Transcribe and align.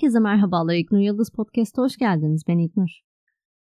Herkese 0.00 0.20
merhabalar 0.20 0.74
İknur 0.74 0.98
Yıldız 0.98 1.30
Podcast'a 1.30 1.82
hoş 1.82 1.96
geldiniz. 1.96 2.42
Ben 2.48 2.58
İknur. 2.58 3.00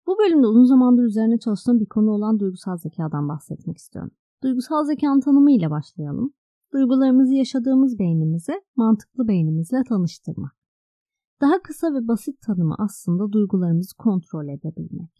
Bu 0.07 0.17
bölümde 0.17 0.47
uzun 0.47 0.63
zamandır 0.63 1.03
üzerine 1.03 1.39
çalıştığım 1.39 1.79
bir 1.79 1.85
konu 1.85 2.11
olan 2.11 2.39
duygusal 2.39 2.77
zekadan 2.77 3.29
bahsetmek 3.29 3.77
istiyorum. 3.77 4.11
Duygusal 4.43 4.85
zekanın 4.85 5.19
tanımı 5.19 5.51
ile 5.51 5.69
başlayalım. 5.71 6.33
Duygularımızı 6.73 7.33
yaşadığımız 7.33 7.99
beynimizi 7.99 8.53
mantıklı 8.75 9.27
beynimizle 9.27 9.83
tanıştırmak. 9.89 10.51
Daha 11.41 11.61
kısa 11.61 11.93
ve 11.93 12.07
basit 12.07 12.41
tanımı 12.41 12.75
aslında 12.77 13.31
duygularımızı 13.31 13.95
kontrol 13.97 14.47
edebilmek. 14.47 15.19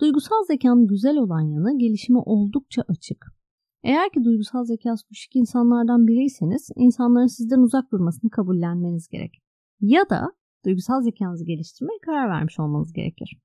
Duygusal 0.00 0.44
zekanın 0.46 0.86
güzel 0.86 1.16
olan 1.16 1.40
yanı 1.40 1.78
gelişimi 1.78 2.18
oldukça 2.18 2.82
açık. 2.88 3.26
Eğer 3.82 4.12
ki 4.12 4.24
duygusal 4.24 4.64
zekası 4.64 5.08
düşük 5.10 5.36
insanlardan 5.36 6.06
biriyseniz 6.06 6.68
insanların 6.76 7.26
sizden 7.26 7.58
uzak 7.58 7.92
durmasını 7.92 8.30
kabullenmeniz 8.30 9.08
gerek 9.08 9.49
ya 9.80 10.10
da 10.10 10.32
duygusal 10.64 11.02
zekanızı 11.02 11.44
geliştirmeye 11.44 11.98
karar 12.06 12.28
vermiş 12.28 12.60
olmanız 12.60 12.92
gerekir. 12.92 13.38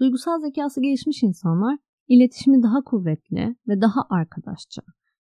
Duygusal 0.00 0.40
zekası 0.40 0.80
gelişmiş 0.82 1.22
insanlar 1.22 1.78
iletişimi 2.08 2.62
daha 2.62 2.82
kuvvetli 2.84 3.56
ve 3.68 3.80
daha 3.80 4.00
arkadaşça 4.10 4.82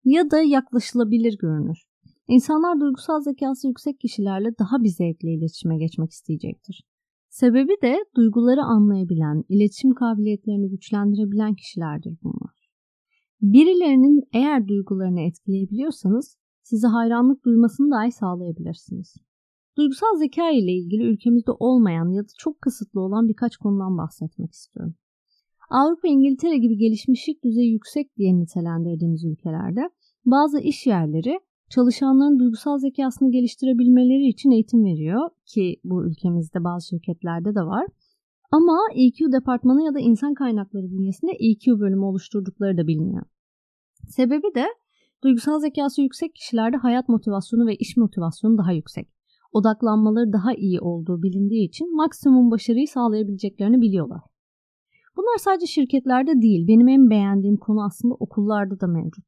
ya 0.05 0.31
da 0.31 0.41
yaklaşılabilir 0.41 1.39
görünür. 1.39 1.79
İnsanlar 2.29 2.81
duygusal 2.81 3.21
zekası 3.21 3.69
yüksek 3.69 4.01
kişilerle 4.01 4.49
daha 4.59 4.83
bir 4.83 4.89
zevkle 4.89 5.33
iletişime 5.33 5.79
geçmek 5.79 6.11
isteyecektir. 6.11 6.85
Sebebi 7.29 7.73
de 7.83 8.05
duyguları 8.17 8.63
anlayabilen, 8.63 9.45
iletişim 9.49 9.95
kabiliyetlerini 9.95 10.71
güçlendirebilen 10.71 11.55
kişilerdir 11.55 12.19
bunlar. 12.23 12.69
Birilerinin 13.41 14.23
eğer 14.33 14.69
duygularını 14.69 15.21
etkileyebiliyorsanız 15.21 16.37
size 16.63 16.87
hayranlık 16.87 17.45
duymasını 17.45 17.91
dahi 17.91 18.13
sağlayabilirsiniz. 18.13 19.15
Duygusal 19.77 20.17
zeka 20.17 20.51
ile 20.51 20.73
ilgili 20.73 21.03
ülkemizde 21.03 21.51
olmayan 21.51 22.13
ya 22.13 22.23
da 22.23 22.29
çok 22.39 22.63
kısıtlı 22.63 23.01
olan 23.01 23.29
birkaç 23.29 23.57
konudan 23.57 23.99
bahsetmek 23.99 24.53
istiyorum. 24.53 24.95
Avrupa, 25.71 26.09
İngiltere 26.09 26.59
gibi 26.59 26.77
gelişmişlik 26.77 27.45
düzeyi 27.45 27.73
yüksek 27.73 28.17
diye 28.17 28.37
nitelendirdiğimiz 28.37 29.25
ülkelerde 29.25 29.81
bazı 30.25 30.61
iş 30.61 30.87
yerleri 30.87 31.41
çalışanların 31.71 32.39
duygusal 32.39 32.79
zekasını 32.79 33.31
geliştirebilmeleri 33.31 34.29
için 34.29 34.51
eğitim 34.51 34.85
veriyor 34.85 35.31
ki 35.47 35.81
bu 35.85 36.07
ülkemizde 36.07 36.65
bazı 36.65 36.89
şirketlerde 36.89 37.55
de 37.55 37.61
var. 37.61 37.87
Ama 38.51 38.79
EQ 38.95 39.33
departmanı 39.33 39.83
ya 39.83 39.95
da 39.95 40.01
insan 40.01 40.35
kaynakları 40.35 40.91
bünyesinde 40.91 41.33
EQ 41.33 41.81
bölümü 41.81 42.05
oluşturdukları 42.05 42.77
da 42.79 42.87
biliniyor. 42.87 43.27
Sebebi 44.09 44.55
de 44.55 44.65
duygusal 45.25 45.61
zekası 45.61 46.03
yüksek 46.03 46.35
kişilerde 46.35 46.77
hayat 46.77 47.09
motivasyonu 47.09 47.67
ve 47.67 47.75
iş 47.75 47.97
motivasyonu 47.97 48.59
daha 48.59 48.73
yüksek 48.73 49.14
odaklanmaları 49.55 50.33
daha 50.33 50.55
iyi 50.55 50.81
olduğu 50.81 51.23
bilindiği 51.23 51.69
için 51.69 51.97
maksimum 51.97 52.51
başarıyı 52.51 52.89
sağlayabileceklerini 52.89 53.81
biliyorlar. 53.81 54.21
Bunlar 55.17 55.39
sadece 55.39 55.67
şirketlerde 55.67 56.43
değil, 56.43 56.69
benim 56.69 56.89
en 56.89 57.11
beğendiğim 57.11 57.57
konu 57.57 57.85
aslında 57.85 58.15
okullarda 58.15 58.81
da 58.81 58.87
mevcut. 58.87 59.25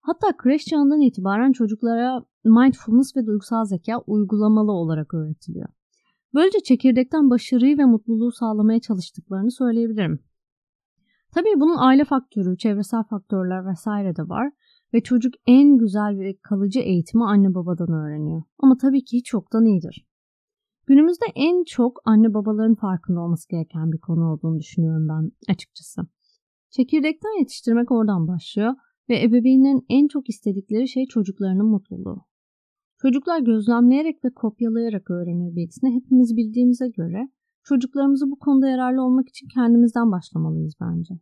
Hatta 0.00 0.36
kreş 0.36 0.64
çağından 0.64 1.00
itibaren 1.00 1.52
çocuklara 1.52 2.24
mindfulness 2.44 3.16
ve 3.16 3.26
duygusal 3.26 3.64
zeka 3.64 3.98
uygulamalı 4.06 4.72
olarak 4.72 5.14
öğretiliyor. 5.14 5.68
Böylece 6.34 6.60
çekirdekten 6.60 7.30
başarıyı 7.30 7.78
ve 7.78 7.84
mutluluğu 7.84 8.32
sağlamaya 8.32 8.80
çalıştıklarını 8.80 9.50
söyleyebilirim. 9.50 10.20
Tabii 11.34 11.60
bunun 11.60 11.76
aile 11.78 12.04
faktörü, 12.04 12.58
çevresel 12.58 13.02
faktörler 13.02 13.66
vesaire 13.66 14.16
de 14.16 14.22
var 14.22 14.52
ve 14.96 15.00
çocuk 15.02 15.34
en 15.46 15.78
güzel 15.78 16.18
ve 16.18 16.36
kalıcı 16.42 16.80
eğitimi 16.80 17.24
anne 17.24 17.54
babadan 17.54 17.92
öğreniyor. 17.92 18.42
Ama 18.58 18.76
tabii 18.76 19.04
ki 19.04 19.16
hiç 19.16 19.32
yoktan 19.32 19.64
iyidir. 19.64 20.06
Günümüzde 20.86 21.26
en 21.34 21.64
çok 21.64 22.00
anne 22.04 22.34
babaların 22.34 22.74
farkında 22.74 23.20
olması 23.20 23.48
gereken 23.48 23.92
bir 23.92 23.98
konu 23.98 24.32
olduğunu 24.32 24.58
düşünüyorum 24.58 25.08
ben 25.08 25.52
açıkçası. 25.52 26.02
Çekirdekten 26.70 27.38
yetiştirmek 27.38 27.90
oradan 27.90 28.28
başlıyor 28.28 28.74
ve 29.08 29.22
ebeveynlerin 29.22 29.86
en 29.88 30.08
çok 30.08 30.28
istedikleri 30.28 30.88
şey 30.88 31.06
çocuklarının 31.06 31.66
mutluluğu. 31.66 32.24
Çocuklar 33.02 33.40
gözlemleyerek 33.40 34.24
ve 34.24 34.30
kopyalayarak 34.34 35.10
öğrenir 35.10 35.56
bilgisini 35.56 35.94
hepimiz 35.94 36.36
bildiğimize 36.36 36.88
göre 36.88 37.28
çocuklarımızı 37.64 38.30
bu 38.30 38.38
konuda 38.38 38.68
yararlı 38.68 39.02
olmak 39.02 39.28
için 39.28 39.48
kendimizden 39.54 40.12
başlamalıyız 40.12 40.74
bence. 40.80 41.14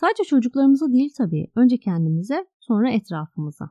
Sadece 0.00 0.24
çocuklarımıza 0.24 0.92
değil 0.92 1.10
tabii, 1.18 1.46
önce 1.56 1.76
kendimize, 1.78 2.46
sonra 2.60 2.90
etrafımıza. 2.90 3.70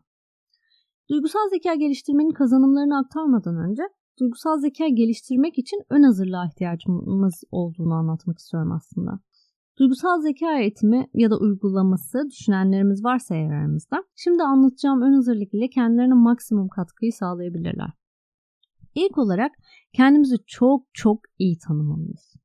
Duygusal 1.09 1.49
zeka 1.49 1.75
geliştirmenin 1.75 2.31
kazanımlarını 2.31 2.97
aktarmadan 2.97 3.69
önce 3.69 3.83
duygusal 4.19 4.59
zeka 4.59 4.87
geliştirmek 4.87 5.57
için 5.57 5.83
ön 5.89 6.03
hazırlığa 6.03 6.45
ihtiyacımız 6.45 7.43
olduğunu 7.51 7.93
anlatmak 7.93 8.37
istiyorum 8.37 8.71
aslında. 8.71 9.19
Duygusal 9.79 10.21
zeka 10.21 10.59
eğitimi 10.59 11.07
ya 11.13 11.31
da 11.31 11.39
uygulaması 11.39 12.29
düşünenlerimiz 12.31 13.03
varsa 13.03 13.35
eğer 13.35 13.51
aramızda, 13.51 14.03
şimdi 14.16 14.43
anlatacağım 14.43 15.01
ön 15.01 15.13
hazırlık 15.13 15.53
ile 15.53 15.69
kendilerine 15.69 16.13
maksimum 16.13 16.67
katkıyı 16.67 17.13
sağlayabilirler. 17.13 17.89
İlk 18.95 19.17
olarak 19.17 19.51
kendimizi 19.93 20.35
çok 20.47 20.85
çok 20.93 21.19
iyi 21.39 21.57
tanımalıyız. 21.67 22.35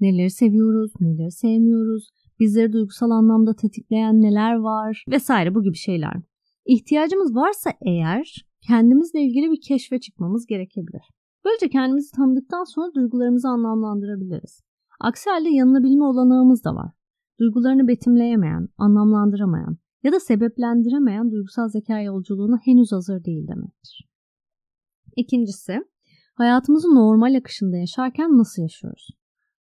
Neleri 0.00 0.30
seviyoruz, 0.30 0.92
neleri 1.00 1.32
sevmiyoruz, 1.32 2.10
bizleri 2.40 2.72
duygusal 2.72 3.10
anlamda 3.10 3.56
tetikleyen 3.56 4.22
neler 4.22 4.54
var 4.54 5.04
vesaire 5.08 5.54
bu 5.54 5.62
gibi 5.62 5.76
şeyler. 5.76 6.14
İhtiyacımız 6.66 7.34
varsa 7.34 7.70
eğer 7.80 8.46
kendimizle 8.66 9.20
ilgili 9.20 9.50
bir 9.50 9.60
keşfe 9.60 10.00
çıkmamız 10.00 10.46
gerekebilir. 10.46 11.02
Böylece 11.44 11.68
kendimizi 11.68 12.16
tanıdıktan 12.16 12.64
sonra 12.64 12.94
duygularımızı 12.94 13.48
anlamlandırabiliriz. 13.48 14.60
Aksi 15.00 15.30
halde 15.30 15.48
yanılabilme 15.48 16.04
olanağımız 16.04 16.64
da 16.64 16.74
var. 16.74 16.90
Duygularını 17.40 17.88
betimleyemeyen, 17.88 18.68
anlamlandıramayan 18.78 19.78
ya 20.02 20.12
da 20.12 20.20
sebeplendiremeyen 20.20 21.30
duygusal 21.30 21.68
zeka 21.68 22.00
yolculuğuna 22.00 22.58
henüz 22.64 22.92
hazır 22.92 23.24
değil 23.24 23.48
demektir. 23.48 24.08
İkincisi, 25.16 25.80
hayatımızı 26.34 26.88
normal 26.88 27.34
akışında 27.34 27.76
yaşarken 27.76 28.38
nasıl 28.38 28.62
yaşıyoruz? 28.62 29.08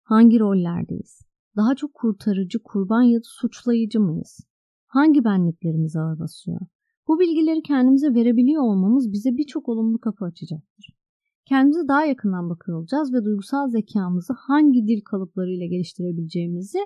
Hangi 0.04 0.40
rollerdeyiz? 0.40 1.27
Daha 1.58 1.76
çok 1.76 1.94
kurtarıcı, 1.94 2.60
kurban 2.64 3.02
ya 3.02 3.20
da 3.20 3.24
suçlayıcı 3.24 4.00
mıyız? 4.00 4.40
Hangi 4.86 5.24
benliklerimiz 5.24 5.96
ağır 5.96 6.20
basıyor? 6.20 6.60
Bu 7.08 7.20
bilgileri 7.20 7.62
kendimize 7.62 8.14
verebiliyor 8.14 8.64
olmamız 8.64 9.12
bize 9.12 9.38
birçok 9.38 9.70
olumlu 9.70 10.00
kapı 10.00 10.26
açacaktır. 10.26 10.98
Kendimize 11.46 11.88
daha 11.88 12.06
yakından 12.06 12.50
bakıyor 12.50 12.80
olacağız 12.80 13.14
ve 13.14 13.26
duygusal 13.26 13.70
zekamızı 13.70 14.34
hangi 14.34 14.88
dil 14.88 15.02
kalıplarıyla 15.02 15.66
geliştirebileceğimizi 15.66 16.80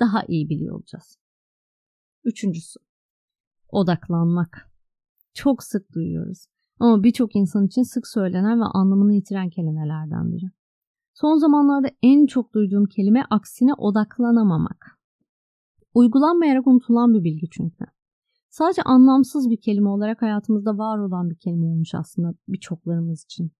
daha 0.00 0.24
iyi 0.28 0.48
biliyor 0.48 0.76
olacağız. 0.76 1.18
Üçüncüsü, 2.24 2.80
odaklanmak. 3.68 4.70
Çok 5.34 5.62
sık 5.62 5.92
duyuyoruz 5.94 6.46
ama 6.78 7.02
birçok 7.02 7.36
insan 7.36 7.66
için 7.66 7.82
sık 7.82 8.06
söylenen 8.06 8.60
ve 8.60 8.64
anlamını 8.64 9.14
yitiren 9.14 9.50
kelimelerden 9.50 10.32
biri. 10.32 10.61
Son 11.14 11.36
zamanlarda 11.38 11.88
en 12.02 12.26
çok 12.26 12.54
duyduğum 12.54 12.86
kelime 12.86 13.24
aksine 13.30 13.74
odaklanamamak. 13.74 14.98
Uygulanmayarak 15.94 16.66
unutulan 16.66 17.14
bir 17.14 17.24
bilgi 17.24 17.46
çünkü. 17.50 17.84
Sadece 18.50 18.82
anlamsız 18.82 19.50
bir 19.50 19.60
kelime 19.60 19.88
olarak 19.88 20.22
hayatımızda 20.22 20.78
var 20.78 20.98
olan 20.98 21.30
bir 21.30 21.36
kelime 21.36 21.66
olmuş 21.66 21.94
aslında 21.94 22.34
birçoklarımız 22.48 23.24
için. 23.24 23.52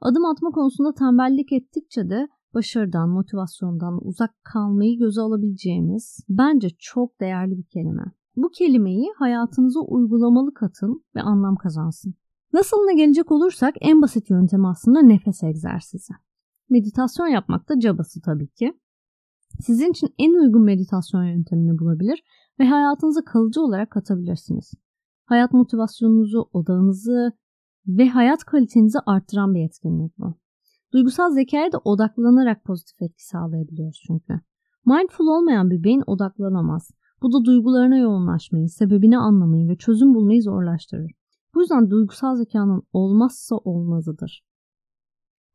Adım 0.00 0.24
atma 0.24 0.50
konusunda 0.50 0.94
tembellik 0.94 1.52
ettikçe 1.52 2.10
de 2.10 2.28
başarıdan, 2.54 3.08
motivasyondan 3.08 4.06
uzak 4.06 4.44
kalmayı 4.44 4.98
göze 4.98 5.20
alabileceğimiz 5.20 6.20
bence 6.28 6.68
çok 6.78 7.20
değerli 7.20 7.58
bir 7.58 7.64
kelime. 7.64 8.04
Bu 8.36 8.48
kelimeyi 8.48 9.12
hayatınıza 9.18 9.80
uygulamalı 9.80 10.54
katın 10.54 11.04
ve 11.16 11.22
anlam 11.22 11.56
kazansın. 11.56 12.14
Nasılına 12.52 12.92
gelecek 12.92 13.32
olursak 13.32 13.74
en 13.80 14.02
basit 14.02 14.30
yöntem 14.30 14.64
aslında 14.64 15.02
nefes 15.02 15.42
egzersizi. 15.42 16.14
Meditasyon 16.74 17.26
yapmak 17.26 17.68
da 17.68 17.80
cabası 17.80 18.20
tabii 18.20 18.48
ki. 18.48 18.72
Sizin 19.60 19.90
için 19.90 20.14
en 20.18 20.32
uygun 20.32 20.64
meditasyon 20.64 21.24
yöntemini 21.24 21.78
bulabilir 21.78 22.22
ve 22.60 22.64
hayatınıza 22.64 23.24
kalıcı 23.24 23.60
olarak 23.60 23.90
katabilirsiniz. 23.90 24.74
Hayat 25.24 25.52
motivasyonunuzu, 25.52 26.48
odağınızı 26.52 27.32
ve 27.86 28.08
hayat 28.08 28.44
kalitenizi 28.44 28.98
arttıran 29.06 29.54
bir 29.54 29.64
etkinlik 29.64 30.18
bu. 30.18 30.34
Duygusal 30.92 31.30
zekaya 31.30 31.72
da 31.72 31.78
odaklanarak 31.84 32.64
pozitif 32.64 33.02
etki 33.02 33.26
sağlayabiliyoruz 33.26 34.02
çünkü. 34.06 34.40
Mindful 34.86 35.26
olmayan 35.26 35.70
bir 35.70 35.84
beyin 35.84 36.02
odaklanamaz. 36.06 36.90
Bu 37.22 37.32
da 37.32 37.44
duygularına 37.44 37.96
yoğunlaşmayı, 37.96 38.68
sebebini 38.68 39.18
anlamayı 39.18 39.68
ve 39.68 39.76
çözüm 39.76 40.14
bulmayı 40.14 40.42
zorlaştırır. 40.42 41.12
Bu 41.54 41.60
yüzden 41.60 41.90
duygusal 41.90 42.36
zekanın 42.36 42.82
olmazsa 42.92 43.56
olmazıdır. 43.56 44.44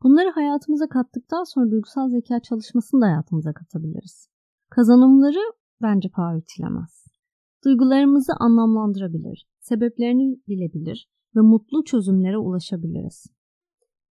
Bunları 0.04 0.30
hayatımıza 0.30 0.88
kattıktan 0.88 1.44
sonra 1.44 1.72
duygusal 1.72 2.10
zeka 2.10 2.40
çalışmasını 2.40 3.02
da 3.02 3.06
hayatımıza 3.06 3.54
katabiliriz. 3.54 4.30
Kazanımları 4.70 5.54
bence 5.82 6.10
paha 6.10 6.38
biçilemez. 6.38 7.06
Duygularımızı 7.66 8.34
anlamlandırabilir, 8.40 9.48
sebeplerini 9.60 10.40
bilebilir 10.48 11.10
ve 11.36 11.42
mutlu 11.42 11.84
çözümlere 11.84 12.38
ulaşabiliriz. 12.38 13.26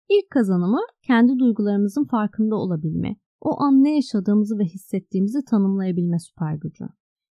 İlk 0.08 0.30
kazanımı 0.30 0.80
kendi 1.02 1.38
duygularımızın 1.38 2.04
farkında 2.04 2.56
olabilme, 2.56 3.16
o 3.40 3.60
an 3.60 3.84
ne 3.84 3.94
yaşadığımızı 3.94 4.58
ve 4.58 4.64
hissettiğimizi 4.64 5.44
tanımlayabilme 5.44 6.18
süper 6.18 6.54
gücü. 6.54 6.84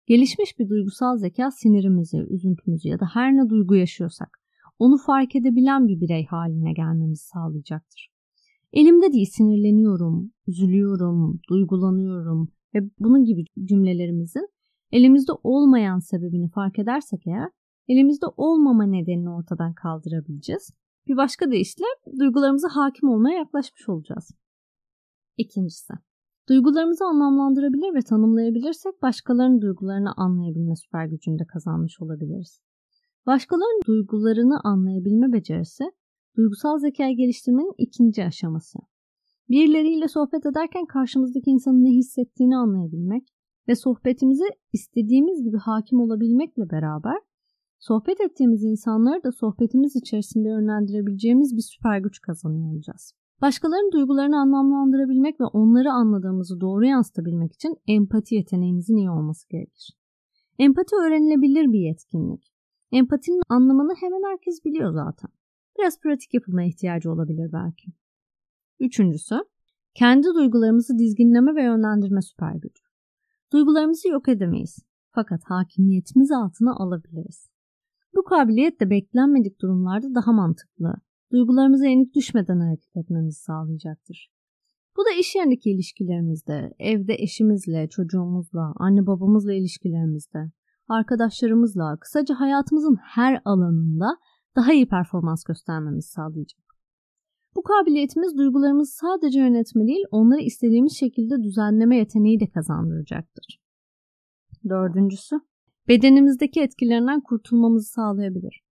Gelişmiş 0.07 0.59
bir 0.59 0.69
duygusal 0.69 1.17
zeka 1.17 1.51
sinirimizi, 1.51 2.19
üzüntümüzü 2.31 2.89
ya 2.89 3.01
da 3.01 3.07
her 3.15 3.33
ne 3.33 3.49
duygu 3.49 3.75
yaşıyorsak 3.75 4.41
onu 4.79 4.97
fark 4.97 5.37
edebilen 5.37 5.89
bir 5.89 6.01
birey 6.01 6.27
haline 6.27 6.73
gelmemizi 6.73 7.25
sağlayacaktır. 7.25 8.10
Elimde 8.73 9.13
değil 9.13 9.27
sinirleniyorum, 9.33 10.33
üzülüyorum, 10.47 11.41
duygulanıyorum 11.49 12.49
ve 12.75 12.79
bunun 12.99 13.25
gibi 13.25 13.45
cümlelerimizin 13.65 14.49
elimizde 14.93 15.33
olmayan 15.43 15.99
sebebini 15.99 16.51
fark 16.51 16.79
edersek 16.79 17.27
eğer 17.27 17.49
elimizde 17.89 18.27
olmama 18.37 18.85
nedenini 18.85 19.31
ortadan 19.31 19.75
kaldırabileceğiz. 19.75 20.71
Bir 21.09 21.17
başka 21.17 21.51
deyişle 21.51 21.85
duygularımıza 22.19 22.69
hakim 22.69 23.09
olmaya 23.09 23.39
yaklaşmış 23.39 23.89
olacağız. 23.89 24.31
İkincisi, 25.37 25.93
duygularımızı 26.49 27.05
anlamlandırabilir 27.05 27.95
ve 27.95 28.03
tanımlayabilirsek 28.03 29.03
başkalarının 29.03 29.61
duygularını 29.61 30.13
anlayabilme 30.17 30.77
süper 30.77 31.07
gücünde 31.07 31.45
kazanmış 31.45 32.01
olabiliriz. 32.01 32.63
Başkalarının 33.27 33.83
duygularını 33.87 34.61
anlayabilme 34.65 35.33
becerisi, 35.33 35.85
duygusal 36.37 36.79
zekayı 36.79 37.17
geliştirmenin 37.17 37.75
ikinci 37.79 38.25
aşaması. 38.25 38.79
Birileriyle 39.49 40.09
sohbet 40.09 40.47
ederken 40.47 40.87
karşımızdaki 40.87 41.51
insanın 41.51 41.85
ne 41.85 41.91
hissettiğini 41.91 42.57
anlayabilmek 42.57 43.29
ve 43.69 43.75
sohbetimize 43.75 44.45
istediğimiz 44.73 45.43
gibi 45.45 45.59
hakim 45.59 46.01
olabilmekle 46.01 46.71
beraber 46.71 47.19
sohbet 47.79 48.21
ettiğimiz 48.21 48.65
insanları 48.65 49.23
da 49.25 49.33
sohbetimiz 49.33 49.97
içerisinde 49.97 50.49
yönlendirebileceğimiz 50.49 51.57
bir 51.57 51.63
süper 51.63 51.99
güç 51.99 52.21
kazanıyor. 52.21 52.83
Başkalarının 53.41 53.93
duygularını 53.93 54.41
anlamlandırabilmek 54.41 55.41
ve 55.41 55.45
onları 55.45 55.93
anladığımızı 55.93 56.61
doğru 56.61 56.87
yansıtabilmek 56.87 57.53
için 57.53 57.77
empati 57.87 58.35
yeteneğimizin 58.35 58.97
iyi 58.97 59.11
olması 59.11 59.49
gerekir. 59.49 59.97
Empati 60.59 60.97
öğrenilebilir 60.97 61.73
bir 61.73 61.81
yetkinlik. 61.81 62.53
Empatinin 62.93 63.43
anlamını 63.49 63.95
hemen 64.01 64.31
herkes 64.31 64.65
biliyor 64.65 64.93
zaten. 64.93 65.31
Biraz 65.81 66.01
pratik 66.01 66.35
yapılmaya 66.35 66.69
ihtiyacı 66.69 67.13
olabilir 67.13 67.53
belki. 67.53 67.93
Üçüncüsü, 68.81 69.35
kendi 69.95 70.27
duygularımızı 70.27 70.99
dizginleme 70.99 71.55
ve 71.55 71.63
yönlendirme 71.63 72.23
süper 72.23 72.55
gücü. 72.55 72.83
Duygularımızı 73.53 74.09
yok 74.09 74.29
edemeyiz. 74.29 74.79
Fakat 75.15 75.41
hakimiyetimiz 75.45 76.31
altına 76.33 76.77
alabiliriz. 76.77 77.51
Bu 78.17 78.25
kabiliyet 78.25 78.81
de 78.81 78.91
beklenmedik 78.91 79.61
durumlarda 79.61 80.15
daha 80.15 80.33
mantıklı, 80.33 80.95
duygularımıza 81.33 81.87
yenik 81.87 82.15
düşmeden 82.15 82.61
hareket 82.61 82.97
etmemizi 82.97 83.41
sağlayacaktır. 83.41 84.31
Bu 84.97 85.05
da 85.05 85.11
iş 85.21 85.35
yerindeki 85.35 85.71
ilişkilerimizde, 85.71 86.75
evde 86.79 87.15
eşimizle, 87.15 87.89
çocuğumuzla, 87.89 88.73
anne 88.77 89.07
babamızla 89.07 89.55
ilişkilerimizde, 89.55 90.53
arkadaşlarımızla, 90.89 91.97
kısaca 92.01 92.35
hayatımızın 92.35 92.97
her 93.03 93.41
alanında 93.45 94.07
daha 94.57 94.73
iyi 94.73 94.89
performans 94.89 95.45
göstermemizi 95.45 96.09
sağlayacak. 96.09 96.61
Bu 97.57 97.63
kabiliyetimiz 97.63 98.37
duygularımızı 98.39 98.93
sadece 98.93 99.41
yönetme 99.41 99.87
değil, 99.87 100.05
onları 100.11 100.41
istediğimiz 100.41 100.97
şekilde 100.99 101.43
düzenleme 101.43 101.97
yeteneği 101.97 102.41
de 102.41 102.51
kazandıracaktır. 102.51 103.61
Dördüncüsü, 104.69 105.37
bedenimizdeki 105.89 106.61
etkilerinden 106.61 107.21
kurtulmamızı 107.21 107.93
sağlayabilir. 107.93 108.63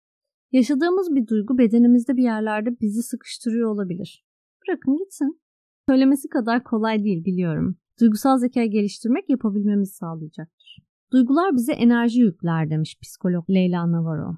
Yaşadığımız 0.53 1.15
bir 1.15 1.27
duygu 1.27 1.59
bedenimizde 1.59 2.17
bir 2.17 2.23
yerlerde 2.23 2.71
bizi 2.81 3.03
sıkıştırıyor 3.03 3.71
olabilir. 3.71 4.25
Bırakın 4.63 4.97
gitsin. 4.97 5.41
Söylemesi 5.89 6.29
kadar 6.29 6.65
kolay 6.65 7.05
değil 7.05 7.25
biliyorum. 7.25 7.77
Duygusal 8.01 8.39
zeka 8.39 8.65
geliştirmek 8.65 9.31
yapabilmemizi 9.31 9.93
sağlayacaktır. 9.93 10.79
Duygular 11.13 11.55
bize 11.57 11.73
enerji 11.73 12.21
yükler 12.21 12.71
demiş 12.71 12.99
psikolog 13.03 13.51
Leyla 13.51 13.93
Navarro. 13.93 14.37